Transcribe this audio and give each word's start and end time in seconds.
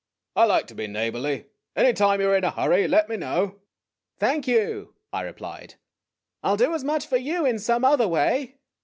I 0.35 0.45
like 0.45 0.65
to 0.65 0.73
be 0.73 0.87
neighborly. 0.87 1.45
Any 1.75 1.93
time 1.93 2.21
you 2.21 2.27
're 2.31 2.35
in 2.35 2.43
a 2.43 2.49
hurry, 2.49 2.87
let 2.87 3.07
me 3.07 3.17
know." 3.17 3.59
"Thank 4.17 4.47
you," 4.47 4.95
I 5.13 5.21
replied. 5.21 5.75
"I 6.41 6.47
'11 6.49 6.65
do 6.69 6.73
as 6.73 6.83
much 6.83 7.05
for 7.05 7.17
you 7.17 7.45
in 7.45 7.59
some 7.59 7.85
other 7.85 8.07
way. 8.07 8.55